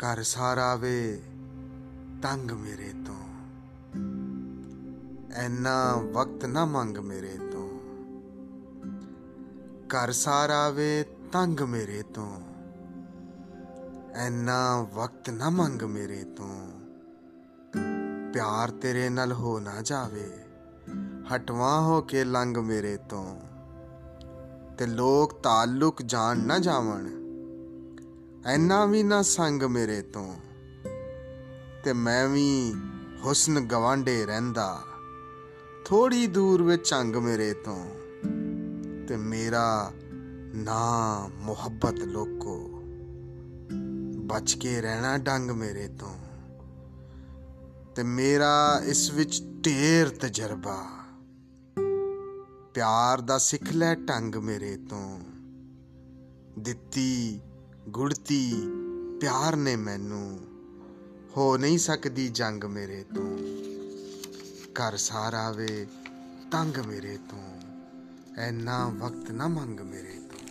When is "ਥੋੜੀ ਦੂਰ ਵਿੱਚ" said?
35.84-36.88